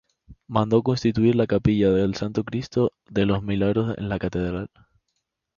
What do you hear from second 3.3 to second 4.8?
Milagros en la Catedral.